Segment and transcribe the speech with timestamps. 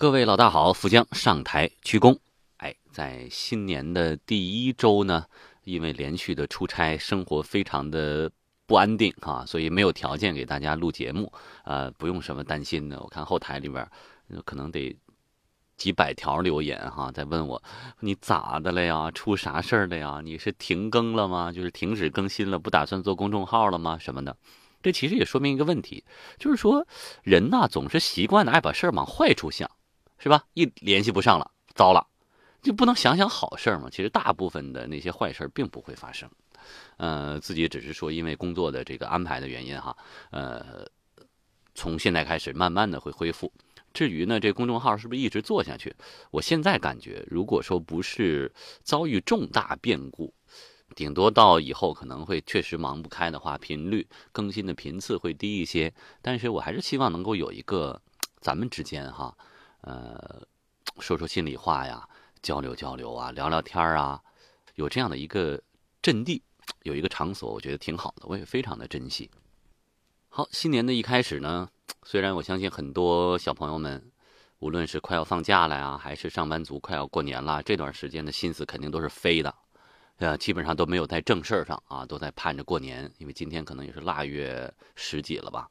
[0.00, 2.16] 各位老大好，富江上台鞠躬。
[2.58, 5.26] 哎，在新年的第一周呢，
[5.64, 8.30] 因为连续的出差，生活非常的
[8.64, 11.32] 不安定啊，所以没有条件给大家录节目。
[11.64, 13.84] 呃，不用什么担心的，我看后台里边
[14.44, 14.96] 可能得
[15.76, 17.60] 几百条留言哈，在问我
[17.98, 19.10] 你咋的了呀？
[19.10, 20.20] 出啥事儿了呀？
[20.22, 21.50] 你是停更了吗？
[21.50, 23.98] 就是停止更新了，不打算做公众号了吗？
[23.98, 24.36] 什么的？
[24.80, 26.04] 这其实也说明一个问题，
[26.38, 26.86] 就是说
[27.24, 29.68] 人呐总是习惯的爱把事儿往坏处想，
[30.18, 30.44] 是吧？
[30.54, 32.06] 一联系不上了，糟了，
[32.60, 33.88] 就不能想想好事儿吗？
[33.90, 36.30] 其实大部分的那些坏事儿并不会发生，
[36.96, 39.96] 呃，自己只是说因为工作的这个安排的原因哈，
[40.30, 40.86] 呃，
[41.74, 43.52] 从现在开始慢慢的会恢复。
[43.94, 45.94] 至于呢，这公众号是不是一直做下去？
[46.30, 50.34] 我现在感觉，如果说不是遭遇重大变故。
[50.94, 55.92] 顶多到以后可能会确实忙不开的话，频率更新的频次会低一些。
[56.22, 58.00] 但是我还是希望能够有一个
[58.40, 59.36] 咱们之间哈，
[59.82, 60.42] 呃，
[61.00, 62.06] 说说心里话呀，
[62.42, 64.20] 交流交流啊，聊聊天啊，
[64.74, 65.60] 有这样的一个
[66.02, 66.42] 阵地，
[66.82, 69.30] 有一个场所，我觉得挺好的，我也非常的珍惜。
[70.28, 71.68] 好，新年的一开始呢，
[72.02, 74.10] 虽然我相信很多小朋友们，
[74.58, 79.54] 无论是快要放假了呀，还是上班族快要过年了，这段时间的心思肯定都是飞的。
[80.16, 85.68] 呃，基本上都没有在正事儿上啊，都在盼着过年，因为今天可能也是腊月十几了吧，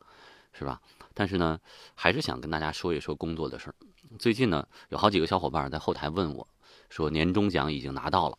[0.54, 0.82] 是吧？
[1.14, 1.60] 但是呢，
[1.94, 3.76] 还是想跟大家说一说工作的事儿。
[4.20, 6.48] 最近呢，有好几个小伙伴在后台问我，
[6.90, 8.38] 说年终奖已经拿到了，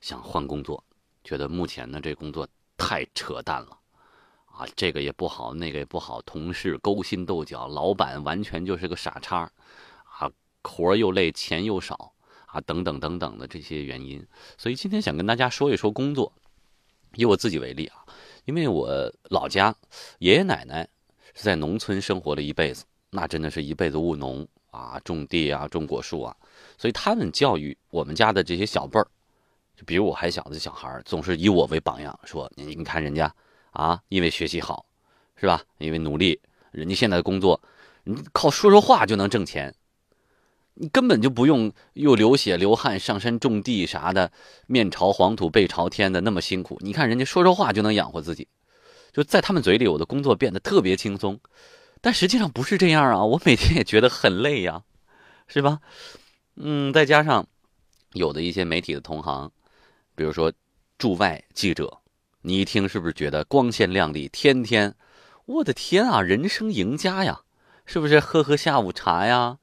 [0.00, 0.82] 想换工作，
[1.24, 3.78] 觉得目前呢这工作太扯淡了，
[4.46, 9.50] 啊，这个也不好，那个也不好，同事勾心斗角，老板完全就是个傻叉，
[10.18, 10.30] 啊，
[10.62, 12.12] 活又累，钱又少。
[12.46, 14.24] 啊，等等等等的这些原因，
[14.56, 16.32] 所以今天想跟大家说一说工作。
[17.14, 18.06] 以我自己为例啊，
[18.46, 19.74] 因为我老家
[20.20, 20.88] 爷爷奶奶
[21.34, 26.36] 是在农村生活了一辈子，那真的是一辈子务农啊，种地啊，种果树啊，
[26.76, 29.06] 所以他们教育我们家的这些小辈儿，
[29.74, 33.34] 就比如我还小的小孩总是以我为榜样，说你你看人家
[33.70, 34.84] 啊，因为学习好，
[35.36, 35.62] 是吧？
[35.78, 36.40] 因为努力，
[36.70, 37.60] 人家现在的工作，
[38.04, 39.74] 你靠说说话就能挣钱。
[40.78, 44.30] 你根本就不用又流血流汗上山种地啥的，
[44.66, 46.76] 面朝黄土背朝天的那么辛苦。
[46.82, 48.46] 你看人家说说话就能养活自己，
[49.10, 51.40] 就在他们嘴里，我的工作变得特别轻松，
[52.00, 53.24] 但实际上不是这样啊！
[53.24, 54.82] 我每天也觉得很累呀，
[55.48, 55.80] 是吧？
[56.56, 57.46] 嗯，再加上
[58.12, 59.50] 有的一些媒体的同行，
[60.14, 60.52] 比如说
[60.98, 61.98] 驻外记者，
[62.42, 64.28] 你一听是不是觉得光鲜亮丽？
[64.28, 64.94] 天天，
[65.46, 67.40] 我的天啊，人生赢家呀！
[67.84, 69.58] 是不是喝喝下午茶呀，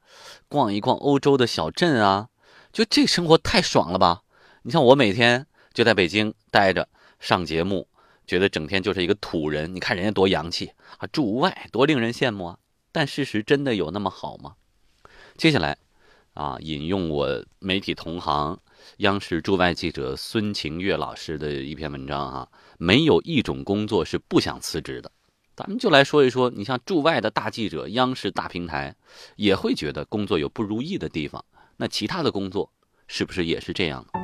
[0.48, 2.28] 逛一逛欧洲的小镇啊？
[2.72, 4.22] 就这生活太爽了吧！
[4.62, 6.88] 你像我每天就在北京待着
[7.20, 7.86] 上节目，
[8.26, 9.74] 觉得整天就是一个土人。
[9.74, 12.58] 你看人家多洋气啊，驻外多令人羡慕啊！
[12.92, 14.54] 但事实真的有那么好吗？
[15.36, 15.76] 接下来，
[16.34, 18.60] 啊，引用我媒体同行、
[18.98, 22.48] 央视驻外记者孙晴月老师的一篇文章哈，
[22.78, 25.10] 没有一种工作是不想辞职的。
[25.56, 28.96] 咱们就来说一说，你像驻外的大记者、央视大平台，
[29.36, 31.44] 也会觉得工作有不如意的地方。
[31.76, 32.72] 那其他的工作
[33.06, 34.23] 是不是也是这样？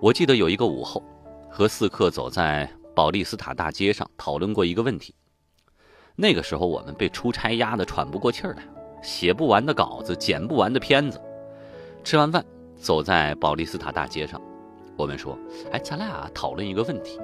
[0.00, 1.02] 我记得有一个午后，
[1.50, 5.12] 和四客走在保利斯塔大街上，讨论过一个问题。
[6.14, 8.62] 那个时候，我们被出差压得喘不过气儿来，
[9.02, 11.20] 写不完的稿子，剪不完的片子。
[12.04, 12.44] 吃完饭。
[12.80, 14.40] 走在保利斯塔大街上，
[14.96, 15.36] 我们说
[15.72, 17.18] ：“哎，咱俩讨论一个问题：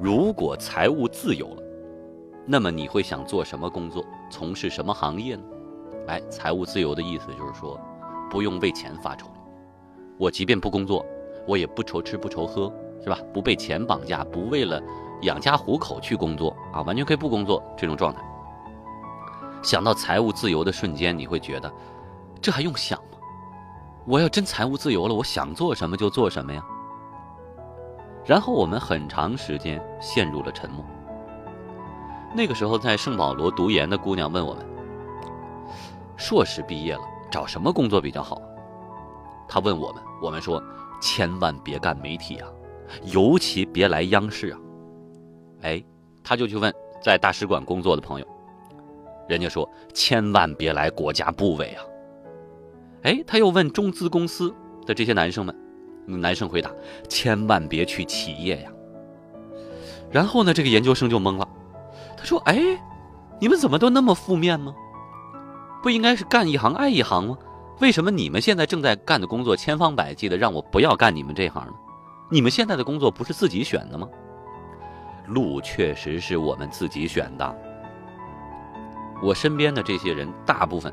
[0.00, 1.62] 如果财务自由了，
[2.44, 5.42] 那么你会想做什么工作，从事什么行业呢？”
[6.08, 7.80] 哎，财务自由的意思就是说，
[8.28, 9.28] 不用为钱发愁。
[10.18, 11.06] 我即便不工作，
[11.48, 12.70] 我也不愁吃不愁喝，
[13.02, 13.18] 是吧？
[13.32, 14.80] 不被钱绑架，不为了
[15.22, 18.20] 养家糊口去工作啊，完全可以不工作这种状态。
[19.62, 21.72] 想到财务自由的瞬间，你会觉得，
[22.42, 23.18] 这还用想吗？
[24.04, 26.62] 我要真财务自由了，我想做什么就做什么呀。
[28.24, 30.84] 然后我们很长时间陷入了沉默。
[32.34, 34.66] 那个时候在圣保罗读研的姑娘问我们
[36.16, 37.00] ：“硕士毕业了，
[37.30, 38.38] 找什么工作比较好？”
[39.48, 40.62] 她问我们，我们说
[41.00, 42.48] ：“千万别干媒体啊，
[43.04, 44.58] 尤其别来央视啊。”
[45.62, 45.82] 哎，
[46.22, 46.72] 他就去问
[47.02, 48.26] 在大使馆工作的朋友，
[49.28, 51.82] 人家说：“千万别来国家部委啊。”
[53.02, 54.54] 哎，他又问中资公司
[54.86, 55.54] 的这些男生们，
[56.06, 56.70] 男生回答
[57.08, 58.70] ：“千万别去企业呀。”
[60.10, 61.48] 然后呢，这个研究生就懵了，
[62.16, 62.58] 他说：“哎，
[63.40, 64.74] 你们怎么都那么负面吗？
[65.82, 67.38] 不应该是干一行爱一行吗？
[67.80, 71.72] 为什么你们现在正在干的工作，千方百计的让我不要干你们这行呢？
[72.28, 74.08] 你们现在的工作不是自己选的吗？”
[75.28, 77.56] 路确实是我们自己选的。
[79.22, 80.92] 我身边的这些人，大部分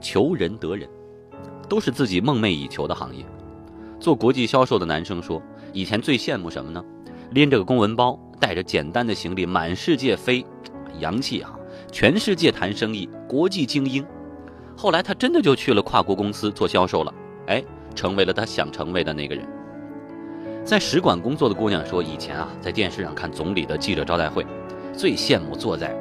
[0.00, 0.88] 求人得人，
[1.68, 3.22] 都是自己梦寐以求的行业。
[4.00, 5.42] 做国际销售的男生说，
[5.74, 6.82] 以前最羡慕什么呢？
[7.32, 10.44] 拎着个公文包，带着简单的行李，满世界飞，
[10.98, 11.54] 洋气啊！
[11.90, 14.02] 全世界谈生意，国际精英。
[14.76, 17.14] 后来他真的就去了跨国公司做销售了，
[17.46, 17.62] 哎，
[17.94, 19.46] 成为了他想成为的那个人。
[20.64, 24.46] 在使馆工作的姑娘说，以前啊，在电视上看总理的记者招待会，
[24.92, 25.94] 最羡慕坐在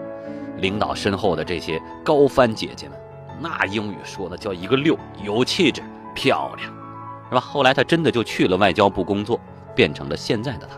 [0.57, 2.97] 领导身后的这些高帆姐姐们，
[3.39, 5.81] 那英语说的叫一个溜，有气质，
[6.13, 6.69] 漂亮，
[7.29, 7.39] 是吧？
[7.39, 9.39] 后来她真的就去了外交部工作，
[9.75, 10.75] 变成了现在的她。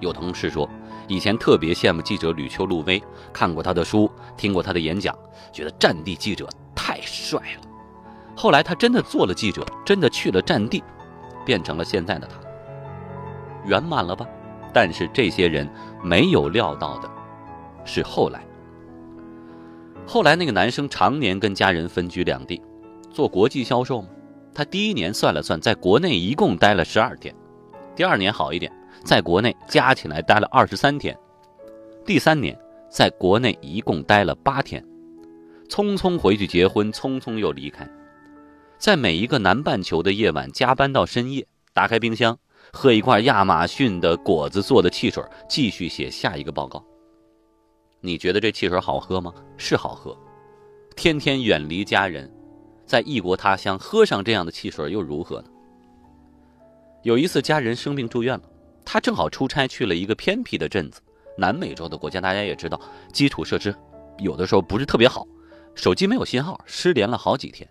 [0.00, 0.68] 有同事说，
[1.06, 3.00] 以前特别羡慕记者吕秋露薇，
[3.32, 5.16] 看过他的书，听过他的演讲，
[5.52, 6.48] 觉得战地记者
[6.84, 7.62] 太帅了。
[8.36, 10.84] 后来他真的做了记者，真的去了战地，
[11.46, 12.36] 变成了现在的他。
[13.66, 14.28] 圆满了吧？
[14.70, 15.66] 但是这些人
[16.02, 17.08] 没有料到的，
[17.86, 18.44] 是后来。
[20.06, 22.60] 后来那个男生常年跟家人分居两地，
[23.10, 24.08] 做国际销售嘛。
[24.52, 27.34] 他第一年算了算，在国内一共待了十二天，
[27.96, 28.70] 第二年好一点，
[29.04, 31.18] 在国内加起来待了二十三天，
[32.04, 32.54] 第三年
[32.90, 34.84] 在国内一共待了八天，
[35.68, 37.88] 匆匆回去结婚，匆匆又离开，
[38.78, 42.38] 在每一个南半球的夜晚加班到深夜，打开冰箱。
[42.72, 46.82] 喝一罐亚马逊的果子做的汽水，继续写下一个报告。
[48.00, 49.32] 你觉得这汽水好喝吗？
[49.56, 50.16] 是好喝。
[50.96, 52.32] 天天远离家人，
[52.86, 55.48] 在异国他乡喝上这样的汽水又如何呢？
[57.02, 58.44] 有一次家人生病住院了，
[58.84, 61.00] 他正好出差去了一个偏僻的镇子，
[61.36, 62.80] 南美洲的国家，大家也知道，
[63.12, 63.74] 基础设施
[64.18, 65.26] 有的时候不是特别好，
[65.74, 67.68] 手机没有信号，失联了好几天。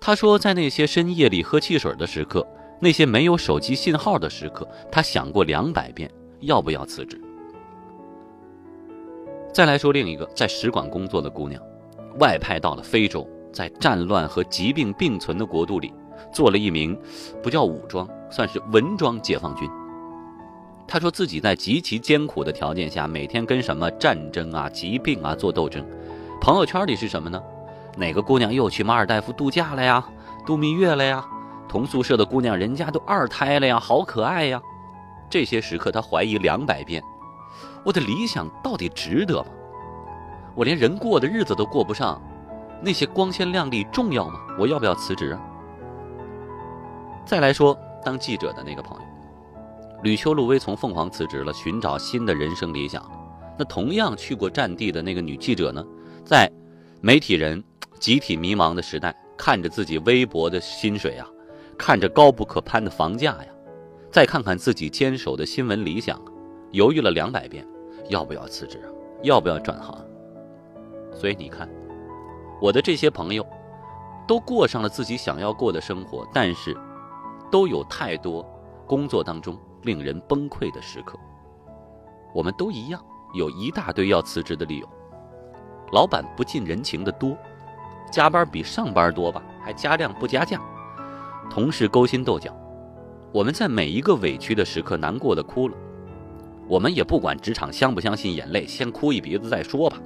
[0.00, 2.46] 他说，在那些深夜里喝汽水的时刻。
[2.80, 6.08] 那些没有手机信号的时刻，他想过两百遍
[6.42, 7.20] 要不要辞职。
[9.52, 11.60] 再来说另一个在使馆工作的姑娘，
[12.20, 15.92] 外派到了非洲，在战乱和疾病并存的国度里，
[16.32, 16.96] 做了一名
[17.42, 19.68] 不叫武装，算是文装解放军。
[20.86, 25.84] 她说自己在极其艰苦的条件下，每天跟什么战争啊、疾病啊做斗争。
[26.40, 27.42] 朋友圈里是什么呢？
[27.96, 30.04] 哪个姑娘又去马尔代夫度假了呀？
[30.46, 31.26] 度蜜月了呀？
[31.68, 34.62] 同宿舍的姑娘，人家都二胎了呀，好可爱呀！
[35.28, 37.02] 这些时刻，他怀疑两百遍：
[37.84, 39.46] 我的理想到底值得吗？
[40.54, 42.22] 我连人过的日子都过不上，
[42.80, 44.40] 那些光鲜亮丽重要吗？
[44.58, 45.40] 我要不要辞职啊？
[47.26, 49.04] 再来说当记者的那个朋友，
[50.02, 53.02] 吕秋露薇从凤凰辞职了，寻找新的人生理想。
[53.58, 55.84] 那同样去过战地的那个女记者呢，
[56.28, 56.46] 在
[57.00, 57.64] 媒体人
[57.98, 61.26] 集体迷茫的时代，看着自己微薄的薪水啊。
[61.78, 63.46] 看着高不可攀的房价呀，
[64.10, 66.20] 再看看自己坚守的新闻理想，
[66.70, 67.66] 犹豫了两百遍，
[68.10, 68.92] 要不要辞职啊？
[69.22, 69.98] 要不要转行？
[71.14, 71.66] 所以你看，
[72.60, 73.46] 我的这些朋友，
[74.26, 76.76] 都过上了自己想要过的生活，但是，
[77.50, 78.44] 都有太多
[78.86, 81.18] 工作当中令人崩溃的时刻。
[82.34, 83.02] 我们都一样，
[83.32, 84.86] 有一大堆要辞职的理由。
[85.92, 87.36] 老板不近人情的多，
[88.10, 90.60] 加班比上班多吧，还加量不加价。
[91.50, 92.54] 同事勾心斗角，
[93.32, 95.74] 我们在每一个委屈的时刻难过的哭了，
[96.66, 99.98] 我们也不管职场相不相信眼泪，先哭一鼻子再说吧。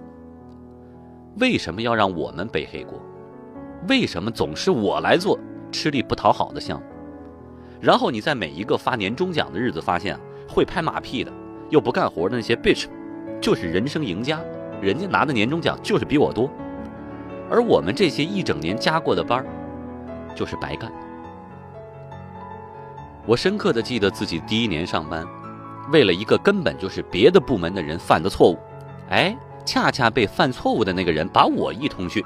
[1.38, 3.00] 为什么要让我们背黑锅？
[3.88, 5.36] 为什么总是我来做
[5.72, 6.86] 吃力不讨好的项目？
[7.80, 10.16] 然后你在每一个发年终奖的日子，发现
[10.48, 11.32] 会拍马屁的
[11.70, 12.86] 又不干活的那些 bitch，
[13.40, 14.40] 就是人生赢家，
[14.82, 16.50] 人家拿的年终奖就是比我多，
[17.48, 19.46] 而我们这些一整年加过的班儿
[20.34, 20.92] 就是白干。
[23.24, 25.24] 我深刻的记得自己第一年上班，
[25.92, 28.58] 为了一个根本就是别的部门的人犯的错误，
[29.08, 32.24] 哎，恰恰被犯错误的那个人把我一通讯，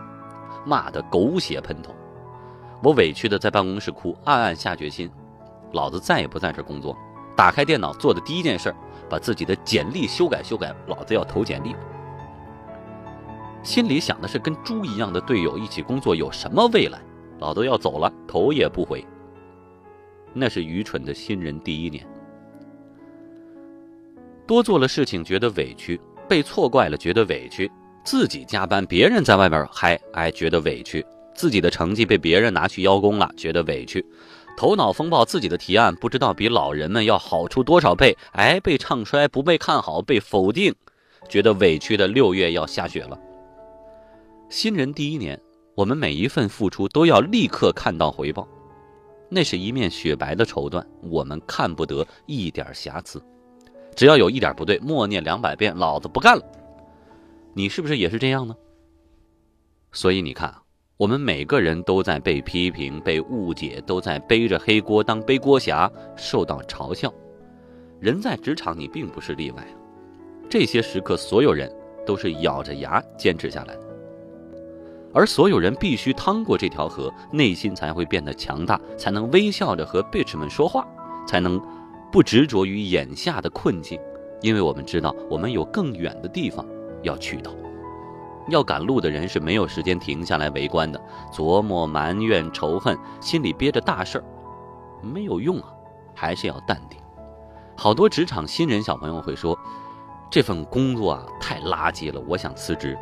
[0.65, 1.95] 骂得狗血喷头，
[2.83, 5.11] 我委屈的在办公室哭，暗暗下决心，
[5.73, 6.97] 老子再也不在这工作。
[7.37, 8.75] 打开电脑做的第一件事，
[9.11, 11.77] 把自己的简历修改修改，老子要投简历。
[13.67, 17.01] 心里想的是跟猪一样的队友一起工作有什么未来？
[17.41, 19.05] 老子要走了，头也不回。
[20.33, 22.07] 那是愚蠢的新人第一年，
[24.47, 27.69] 多做了事情觉得委屈，被错怪了觉得委屈，
[28.05, 31.05] 自己加班别人在外面嗨哎觉得委屈，
[31.35, 34.05] 自己的成绩被别人拿去邀功了觉得委屈，
[34.57, 40.73] 头脑风暴自己的提案不知道比老人们要好出多少倍哎被唱衰不被看好被否定，
[41.29, 43.19] 觉得委屈的六月要下雪了。
[44.49, 45.41] 新人第一年，
[45.75, 48.47] 我们每一份付出都要立刻看到回报。
[49.29, 53.21] 那是一面雪白的绸缎，我们看不得一点瑕疵。
[53.97, 56.43] 只要有一点不对，默念两百遍，老子不干了。
[57.55, 58.55] 你是不是也是这样呢？
[59.91, 60.55] 所以你看，
[60.97, 67.13] 我们每个人都在被批评、被误解，都在背着黑锅当背锅侠，受到嘲笑。
[67.99, 69.67] 人在职场，你并不是例外。
[70.49, 71.69] 这些时刻，所有人
[72.07, 73.86] 都是咬着牙坚持下来的。
[75.17, 80.87] 而所有人必须趟过这条河，内心才会变得强大，才能微笑着和 bitch 们说话，
[81.27, 81.59] 才能
[82.13, 83.99] 不执着于眼下的困境，
[84.43, 86.67] 因为我们知道我们有更远的地方
[87.03, 87.51] 要去到。
[88.49, 91.01] 要赶路的人是没有时间停下来围观的，
[91.33, 94.25] 琢磨、埋怨、仇恨，心里憋着大事儿，
[95.01, 95.73] 没有用啊，
[96.15, 97.01] 还是要淡定。
[97.75, 99.59] 好多职场新人小朋友会说
[100.31, 102.95] ：“这份工作啊，太垃圾了，我想辞职。”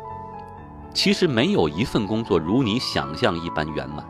[0.95, 4.03] 其实没有一份工作如你想象一般圆满，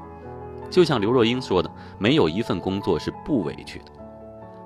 [0.70, 3.86] 就像刘若英说的，没有一份工作是不委屈的。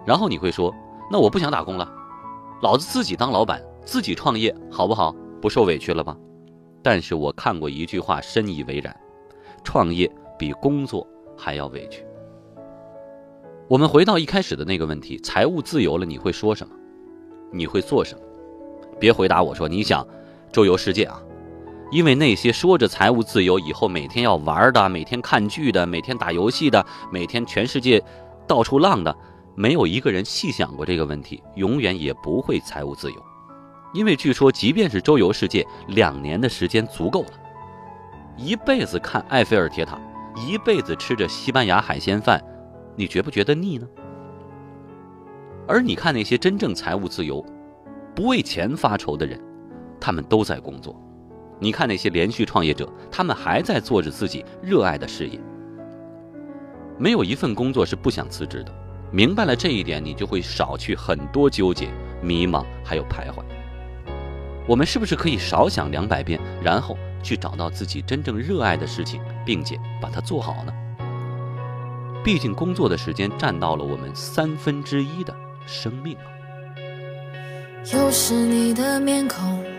[0.06, 0.76] 然后你会说，
[1.10, 1.90] 那我不想打工了，
[2.62, 5.16] 老子自己当老板，自己创业好不好？
[5.42, 6.16] 不受委屈了吧？
[6.84, 8.94] 但是我看过一句话，深以为然：
[9.64, 11.08] 创业比工作
[11.38, 12.06] 还要委屈。
[13.70, 16.74] 我们回到一开始的那个问题，财务自由了，你会说什么？
[17.54, 18.22] 你会做什么？
[19.00, 20.06] 别回答我说你想
[20.52, 21.24] 周游世界啊。
[21.92, 28.04] 因为那些说着财务自由以后每天要玩的、每天看剧的、每天打游戏的、每天全世界
[28.48, 29.16] 到处浪的，
[29.56, 33.24] 没有一个人细想过这个问题，永远也不会财务自由。
[33.92, 37.32] 因为据说，即便是周游世界，两年的时间足够了。
[38.38, 40.00] 一辈子看埃菲尔铁塔，
[40.36, 42.40] 一辈子吃着西班牙海鲜饭，
[42.96, 43.88] 你觉不觉得腻呢？
[45.68, 47.44] 而你看那些真正财务自由、
[48.16, 49.42] 不为钱发愁的人，
[50.00, 50.96] 他们都在工作。
[51.60, 55.40] 你看那些连续创业者，他们还在做着自己热爱的事业。
[56.98, 58.74] 没有一份工作是不想辞职的。
[59.12, 61.90] 明白了这一点，你就会少去很多纠结、
[62.22, 63.44] 迷茫，还有徘徊。
[64.68, 70.74] 我们是不是可以少想两百遍，然后去找到自己真正热爱的事情，并且把它做好呢？
[72.24, 75.36] 毕竟工作的时间占到了我们三分之一的
[75.66, 76.28] 生命啊。
[77.92, 79.79] 又是你的面孔。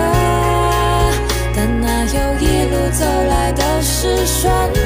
[4.01, 4.80] 是旋。